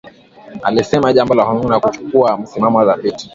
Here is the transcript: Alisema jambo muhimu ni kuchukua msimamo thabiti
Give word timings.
Alisema 0.63 1.13
jambo 1.13 1.35
muhimu 1.35 1.73
ni 1.73 1.79
kuchukua 1.79 2.37
msimamo 2.37 2.85
thabiti 2.85 3.29